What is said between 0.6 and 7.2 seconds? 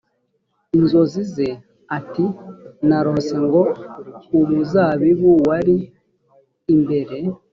inzozi ze ati narose ngo umuzabibu wari imbere